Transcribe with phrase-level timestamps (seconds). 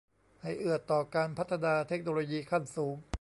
[0.41, 2.95] ให้เอื้อต่อการพัฒนาเทคโนโลยีขั้นสูง